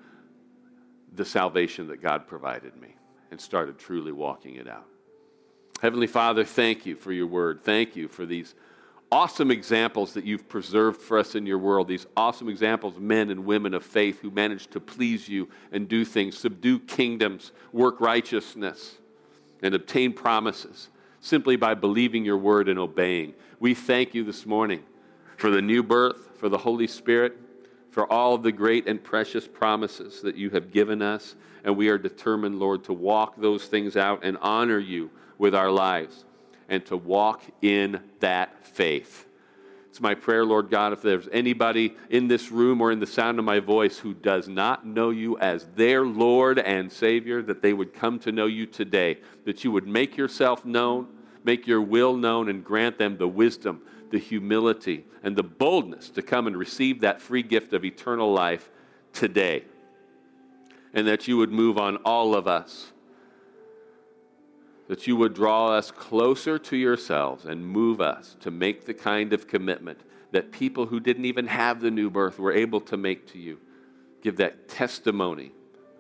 [1.14, 2.96] the salvation that God provided me
[3.30, 4.88] and started truly walking it out.
[5.84, 7.64] Heavenly Father, thank you for your word.
[7.64, 8.56] Thank you for these
[9.12, 13.46] awesome examples that you've preserved for us in your world, these awesome examples, men and
[13.46, 18.98] women of faith who managed to please you and do things, subdue kingdoms, work righteousness,
[19.62, 20.90] and obtain promises
[21.22, 23.34] simply by believing your word and obeying.
[23.60, 24.84] We thank you this morning
[25.38, 27.38] for the new birth, for the Holy Spirit,
[27.92, 31.36] for all of the great and precious promises that you have given us.
[31.64, 35.72] And we are determined, Lord, to walk those things out and honor you with our
[35.72, 36.24] lives
[36.70, 39.26] and to walk in that faith.
[39.90, 43.40] It's my prayer, Lord God, if there's anybody in this room or in the sound
[43.40, 47.74] of my voice who does not know you as their Lord and Savior, that they
[47.74, 51.08] would come to know you today, that you would make yourself known,
[51.44, 56.22] make your will known, and grant them the wisdom, the humility, and the boldness to
[56.22, 58.70] come and receive that free gift of eternal life
[59.12, 59.66] today.
[60.94, 62.92] And that you would move on all of us
[64.90, 69.32] that you would draw us closer to yourselves and move us to make the kind
[69.34, 70.00] of commitment
[70.32, 73.60] that people who didn't even have the new birth were able to make to you.
[74.24, 75.52] Give that testimony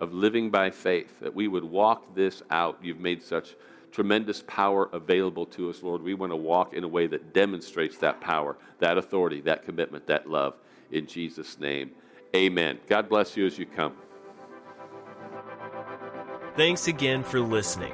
[0.01, 2.79] of living by faith, that we would walk this out.
[2.81, 3.55] You've made such
[3.91, 6.01] tremendous power available to us, Lord.
[6.01, 10.07] We want to walk in a way that demonstrates that power, that authority, that commitment,
[10.07, 10.55] that love.
[10.91, 11.91] In Jesus' name,
[12.35, 12.79] amen.
[12.87, 13.93] God bless you as you come.
[16.55, 17.93] Thanks again for listening.